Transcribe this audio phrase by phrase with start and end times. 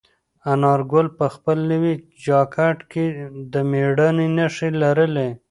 [0.53, 1.93] انارګل په خپل نوي
[2.25, 3.05] جاکټ کې
[3.53, 5.29] د مېړانې نښې لرلې.